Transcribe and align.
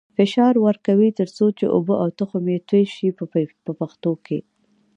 فشار 0.17 0.53
ورکوي 0.67 1.09
تر 1.19 1.27
څو 1.37 1.45
چې 1.57 1.65
اوبه 1.75 1.95
او 2.03 2.09
تخم 2.19 2.43
یې 2.53 2.59
توی 2.69 2.83
شي 2.93 3.07
په 3.65 3.71
پښتو 3.79 4.11
کې. 4.25 4.39